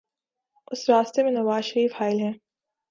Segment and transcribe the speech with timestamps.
[0.71, 2.33] اس راستے میں نوازشریف حائل ہیں۔